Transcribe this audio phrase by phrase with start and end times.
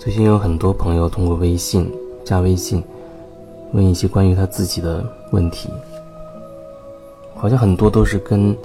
[0.00, 1.86] 最近有很多朋友通过微信
[2.24, 2.82] 加微信，
[3.74, 5.68] 问一些关于他自己的问题，
[7.34, 8.56] 好像很多都是跟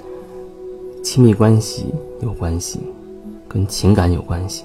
[1.04, 1.92] 亲密关系
[2.22, 2.80] 有关系，
[3.46, 4.64] 跟情感有关系。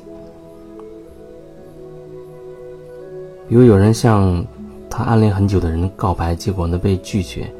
[3.50, 4.42] 比如有人向
[4.90, 7.52] 他暗恋很久的人告白，结果呢被拒绝，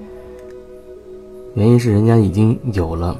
[1.54, 3.20] 原因是人家已经有了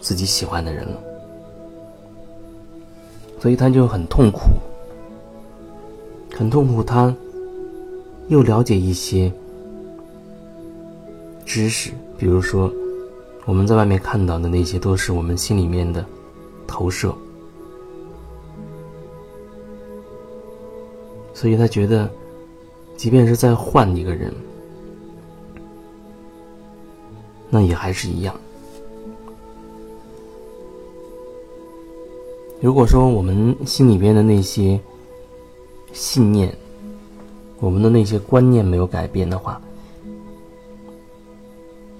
[0.00, 0.96] 自己喜欢的人了。
[3.46, 4.40] 所以他就很痛苦，
[6.34, 6.82] 很痛苦。
[6.82, 7.14] 他
[8.26, 9.32] 又了解一些
[11.44, 12.68] 知识，比如说
[13.44, 16.04] 我们在外面看到的那些，都是我们心里面的
[16.66, 17.14] 投射。
[21.32, 22.10] 所以他觉得，
[22.96, 24.34] 即便是再换一个人，
[27.48, 28.34] 那也还是一样。
[32.60, 34.80] 如果说我们心里边的那些
[35.92, 36.52] 信念，
[37.60, 39.60] 我们的那些观念没有改变的话，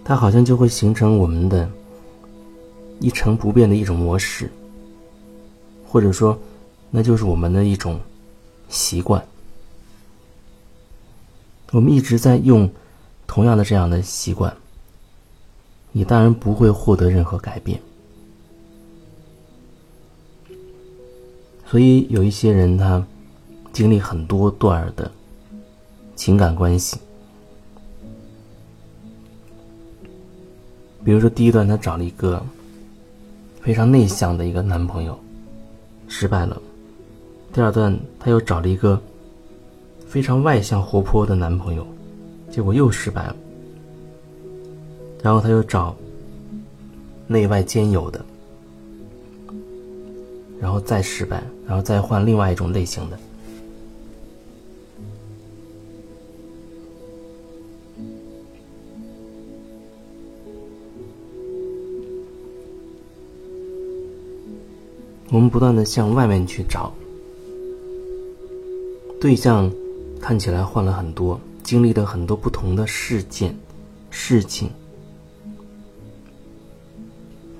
[0.02, 1.70] 它好像就会形成我们的
[3.00, 4.50] 一成不变的一种模式，
[5.86, 6.36] 或者说，
[6.90, 8.00] 那就是我们的一种
[8.68, 9.22] 习惯。
[11.72, 12.68] 我们一直在用
[13.27, 14.56] 同样的这样的习惯，
[15.92, 17.78] 你当然不会获得任何改变。
[21.69, 23.05] 所以有一些人，他
[23.72, 25.11] 经历很多段的
[26.14, 26.97] 情感关系。
[31.05, 32.42] 比如说，第一段他找了一个
[33.61, 35.19] 非常内向的一个男朋友，
[36.08, 36.56] 失败了；
[37.53, 39.01] 第二段他又找了一个
[40.06, 41.86] 非常外向活泼的男朋友，
[42.51, 43.36] 结果又失败了；
[45.23, 45.97] 然后他又找
[47.27, 48.25] 内外兼有的。
[50.60, 53.18] 然后再失败，然后再换另外一种类型的。
[65.30, 66.92] 我们不断的向外面去找
[69.20, 69.70] 对象，
[70.20, 73.55] 看起来换了很多，经历了很多不同的事件、
[74.08, 74.70] 事情。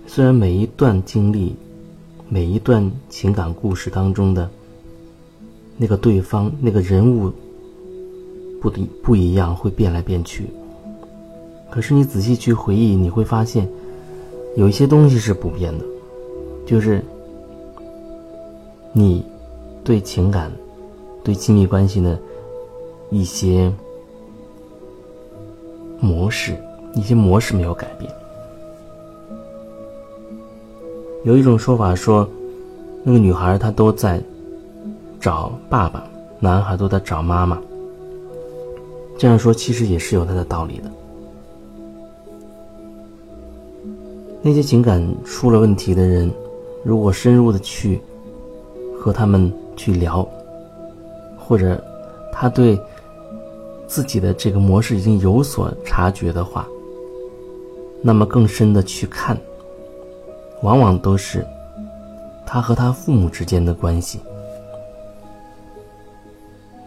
[0.07, 1.55] 虽然每一段经历。
[2.29, 4.49] 每一段情感故事当中的
[5.77, 7.31] 那个对方、那个人物
[8.61, 10.47] 不不不一样，会变来变去。
[11.71, 13.69] 可是你仔细去回忆，你会发现
[14.57, 15.85] 有一些东西是不变的，
[16.67, 17.05] 就是
[18.93, 19.25] 你
[19.85, 20.51] 对情感、
[21.23, 22.19] 对亲密关系的
[23.11, 23.73] 一些
[26.01, 26.57] 模式，
[26.95, 28.11] 一些模式没有改变。
[31.27, 32.25] 有一种说法说，
[33.03, 34.23] 那个女孩她都在
[35.21, 37.61] 找爸爸，男孩都在找妈妈。
[39.19, 40.91] 这样说其实也是有它的道理的。
[44.41, 46.31] 那些情感出了问题的人，
[46.85, 48.01] 如果深入的去
[48.97, 50.25] 和他们去聊，
[51.37, 51.83] 或者
[52.33, 52.81] 他对
[53.89, 56.65] 自己的这个模式已经有所察觉的话，
[58.01, 59.37] 那么更深的去看。
[60.67, 61.47] 往往都是
[62.45, 64.19] 他和他父母之间的关系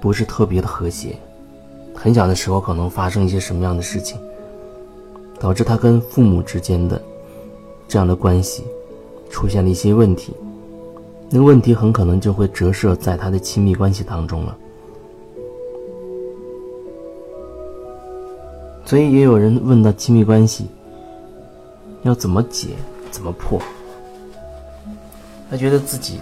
[0.02, 1.16] 不是特别的和谐。
[1.96, 4.20] 很小的时候可能发生一些什么样的事情，
[5.40, 7.02] 导致他跟父母之间的
[7.88, 8.66] 这样的关系
[9.30, 10.34] 出现了一些问题。
[11.30, 14.58] 那问题很可能就会折射在他的亲密关系当中了。
[18.84, 20.68] 所以也有人问到亲密关系
[22.04, 22.72] 要怎么解？
[23.12, 23.62] 怎么破？
[25.50, 26.20] 他觉得自己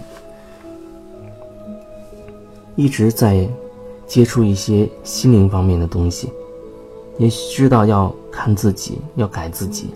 [2.76, 3.46] 一直在
[4.06, 6.32] 接触一些心灵方面的东西，
[7.18, 9.90] 也知道要看自己，要改自己，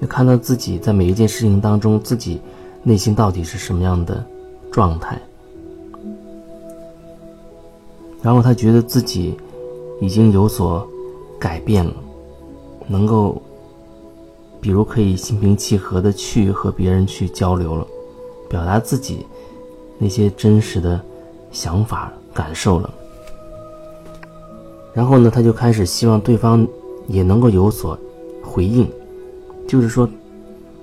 [0.00, 2.40] 要看到自己在每一件事情当中，自己
[2.82, 4.24] 内心到底是什么样的
[4.72, 5.20] 状态。
[8.22, 9.36] 然后他觉得自己
[10.00, 10.88] 已经有所
[11.38, 11.92] 改变了，
[12.86, 13.42] 能够。
[14.60, 17.86] 比如可以心平气和的去和别人去交流了，
[18.48, 19.26] 表达自己
[19.98, 21.00] 那些真实的
[21.52, 22.92] 想法感受了。
[24.92, 26.66] 然后呢，他就开始希望对方
[27.06, 27.96] 也能够有所
[28.42, 28.88] 回应，
[29.68, 30.08] 就是说，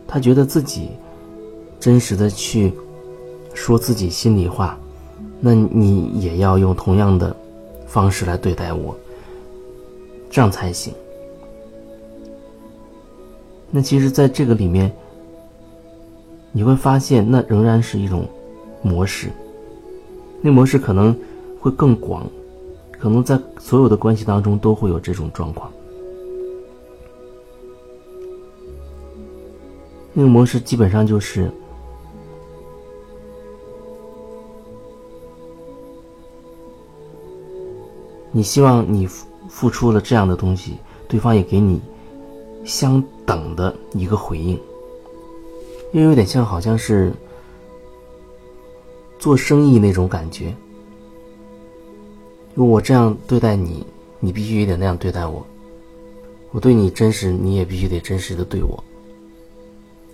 [0.08, 0.90] 他觉得自己
[1.80, 2.74] 真实的去
[3.54, 4.78] 说自己心里话，
[5.42, 7.36] 那你也要用同样的
[7.88, 8.96] 方式来对待我，
[10.30, 10.94] 这样才行。
[13.72, 14.92] 那其实，在这个里面，
[16.52, 18.28] 你会发现那仍然是一种
[18.82, 19.30] 模式。
[20.42, 21.14] 那模式可能
[21.60, 22.26] 会更广，
[22.92, 25.72] 可能在所有的关系当中都会有这种状况。
[30.14, 31.52] 那个模式基本上就是。
[38.32, 40.74] 你希望你付付出了这样的东西，
[41.08, 41.82] 对方也给你
[42.66, 44.60] 相等的一个回应，
[45.94, 47.14] 又有点像好像是
[49.20, 50.54] 做生意那种感觉。
[52.56, 53.86] 我这样对待你，
[54.20, 55.46] 你必须也得那样对待我。
[56.52, 58.84] 我对你真实，你也必须得真实的对我。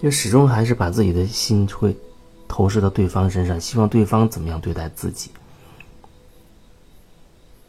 [0.02, 1.96] 就始终还是把自己的心会
[2.48, 5.30] 投射到对方身上，希望对方怎么样对待自己。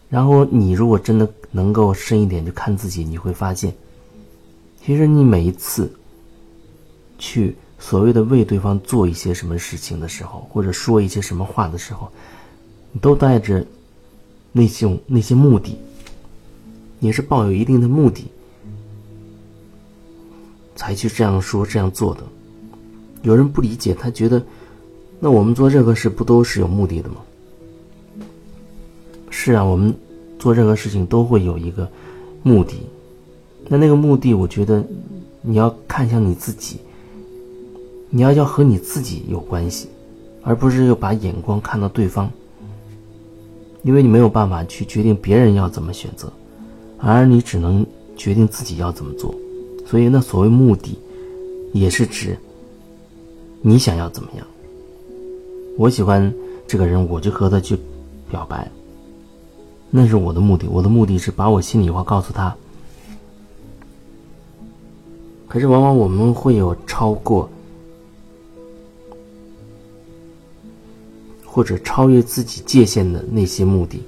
[0.08, 3.74] 然后你如果真的能够深一点去看自己，你会发现，
[4.84, 5.92] 其实你每一次
[7.18, 12.10] 去所谓的为对方做一些什么事情的时候，或者说一些什么话的时候，
[12.90, 13.64] 你都带着
[14.50, 15.78] 那些那些目的，
[16.98, 18.26] 也是抱有一定的目的
[20.74, 22.22] 才去这样说这样做的。
[23.22, 24.42] 有人不理解，他觉得，
[25.20, 27.16] 那我们做任何事不都是有目的的吗？
[29.30, 29.94] 是啊，我们
[30.40, 31.88] 做任何事情都会有一个
[32.42, 32.80] 目的。
[33.68, 34.84] 那那个目的，我觉得
[35.40, 36.78] 你要看向你自己，
[38.10, 39.88] 你要要和你自己有关系，
[40.42, 42.30] 而不是又把眼光看到对方。
[43.82, 46.32] 因为你没有办法去决定别人要怎么选择，
[46.98, 47.84] 而你只能
[48.16, 49.34] 决定自己要怎么做。
[49.84, 50.96] 所以，那所谓目的，
[51.72, 52.38] 也是指
[53.60, 54.46] 你想要怎么样。
[55.76, 56.32] 我喜欢
[56.66, 57.76] 这个人，我就和他去
[58.30, 58.70] 表白。
[59.90, 62.56] 那是我的目的，我的目的是把我心里话告诉他。
[65.52, 67.46] 可是往往我们会有超过
[71.44, 74.02] 或者超越自己界限的那些目的，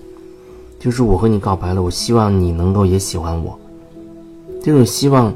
[0.81, 3.61] 就是我和你告白了，我希望你能够也喜欢我。
[4.63, 5.35] 这种希望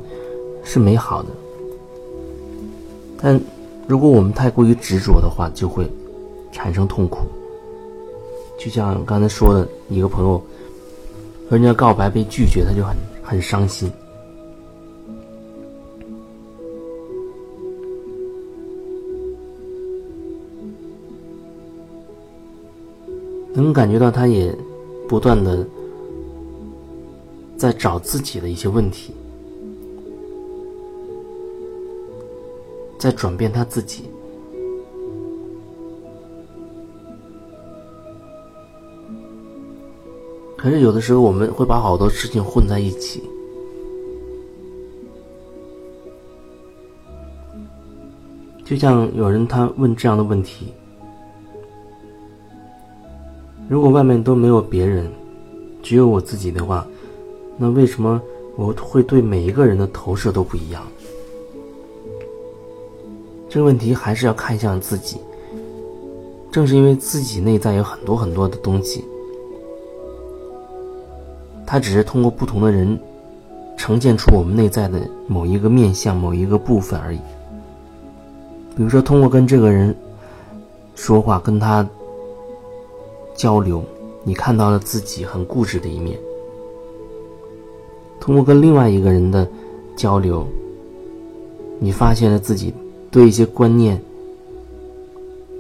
[0.65, 1.29] 是美好的，
[3.21, 3.39] 但
[3.87, 5.87] 如果我们太过于执着的话，就会
[6.51, 7.19] 产生痛苦。
[8.59, 10.39] 就像刚才说的，一个朋友
[11.51, 13.93] 和人家告白被拒绝，他就很很伤心，
[23.63, 24.57] 能感觉到他也
[25.09, 25.67] 不断的
[27.57, 29.13] 在找自己的一些问题，
[32.99, 34.05] 在转变他自己。
[40.57, 43.23] 可是有的时候，我们会把好多事情混在一起。
[48.65, 50.75] 就像有人他问这样的问题：
[53.69, 55.11] 如果外面都没有别人，
[55.83, 56.87] 只有我自己的话，
[57.59, 58.21] 那为什么
[58.57, 60.83] 我会对每一个人的投射都不一样？
[63.47, 65.19] 这个问题还是要看向自己。
[66.51, 69.05] 正是因为自己内在有很多很多的东西。
[71.67, 72.99] 它只是通过不同的人，
[73.77, 77.19] 呈现出我们内在的某一个面相、某一个部分而已。
[78.75, 79.95] 比如说，通过跟这个人
[80.95, 81.87] 说话、跟他
[83.39, 83.85] 交流，
[84.25, 86.17] 你看到了自己很固执的一面；
[88.19, 89.49] 通过跟另外一个人的
[89.95, 90.45] 交流，
[91.79, 92.75] 你发现了自己
[93.13, 94.03] 对一些观念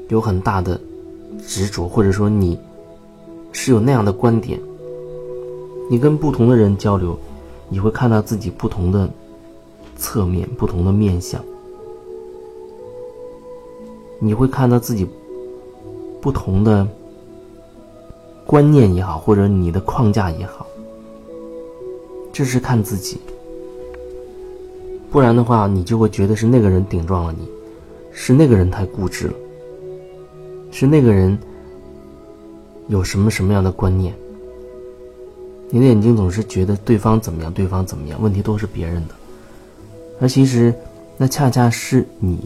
[0.08, 0.78] 有很大的
[1.46, 2.58] 执着，或者说你
[3.52, 4.58] 是有那样的观点。
[5.88, 7.16] 你跟不同的人交流，
[7.68, 9.08] 你会看到自己不同的
[9.96, 11.40] 侧面、不同的面相。
[14.18, 15.06] 你会看到自己
[16.20, 16.84] 不同的
[18.48, 20.66] 观念也好，或者你的框架也好。
[22.32, 23.20] 这是看自己，
[25.10, 27.46] 不然的话，你就会觉得是那个人顶撞了你，
[28.10, 29.34] 是那个人太固执了，
[30.70, 31.38] 是那个人
[32.86, 34.14] 有什么什么样的观念。
[35.68, 39.14] 你的眼睛总是觉得对方怎么样，对方怎么样，问题都是别人的，
[40.22, 40.72] 而其实，
[41.18, 42.38] 那恰恰是你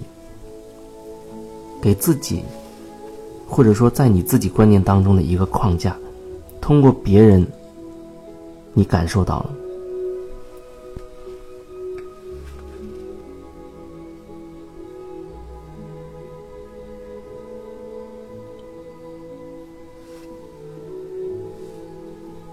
[1.80, 2.42] 给自己，
[3.54, 5.94] 或者说在你自己观念当中的一个框架，
[6.58, 7.46] 通过别人，
[8.72, 9.54] 你感受到了。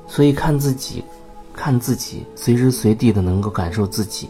[0.06, 1.02] 所以看自己，
[1.54, 4.28] 看自己，随时随地的能够感受自己，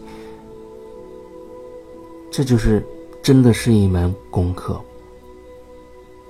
[2.30, 2.80] 这就是
[3.20, 4.80] 真的是一门功课。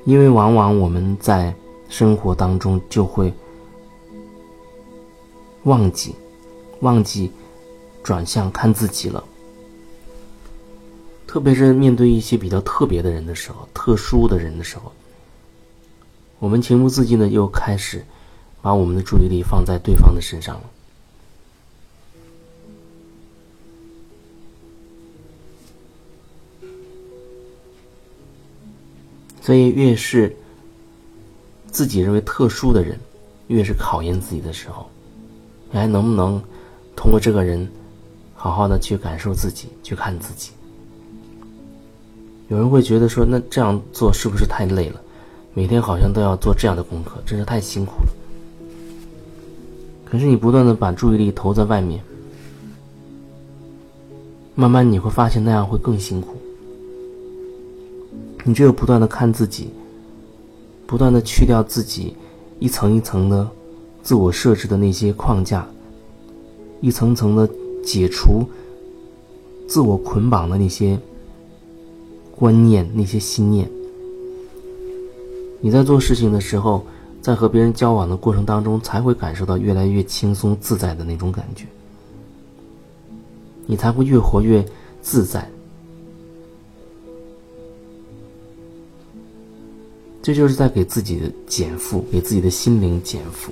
[0.04, 1.54] 因为往往我们在
[1.88, 3.32] 生活当中就会
[5.64, 6.14] 忘记，
[6.80, 7.30] 忘记
[8.02, 9.22] 转向看自己了。
[11.26, 14.90] 特别是面对一些比较特别的人的时候，特殊的人的时候，
[16.38, 18.04] 我们情不自禁的又开始
[18.62, 20.62] 把我们的注意力放在对方的身上了。
[29.50, 30.32] 所以，越是
[31.72, 32.96] 自己认为特殊的人，
[33.48, 34.88] 越是考验自己的时候，
[35.72, 36.40] 你还能不能
[36.94, 37.68] 通过这个人，
[38.32, 40.52] 好好的去感受自己，去看自己？
[42.46, 45.00] 有人会觉得说，那这样做是不是太累了？
[45.52, 48.12] 每天好像都要做这样的功课，真是太辛苦了。
[50.04, 52.00] 可是你不断的把注意力投在外面，
[54.54, 56.36] 慢慢你会发现那样会更辛苦。
[58.44, 59.70] 你只有不断的看自己，
[60.86, 62.16] 不断的去掉自己
[62.58, 63.48] 一层一层的
[64.02, 65.66] 自我设置的那些框架，
[66.80, 67.48] 一层层的
[67.84, 68.44] 解除
[69.68, 70.98] 自我捆绑的那些
[72.34, 73.70] 观念、那些信念。
[75.60, 76.84] 你在做事情的时候，
[77.20, 81.66] 在和别人交往的过程当中，才会感受到越来越轻松自在的那种感觉，
[83.66, 84.64] 你才会越活越
[85.02, 85.46] 自在。
[90.30, 93.50] 这就是在给自己的减负，给自己的心灵减负。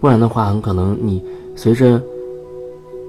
[0.00, 1.22] 不然的话，很可能你
[1.54, 2.02] 随着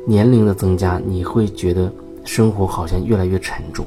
[0.06, 1.92] 年龄的增加，你会觉得
[2.24, 3.84] 生活好像越来越沉重。